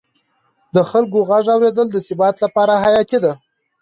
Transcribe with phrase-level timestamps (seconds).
[0.75, 3.33] د خلکو غږ اورېدل د ثبات لپاره حیاتي دی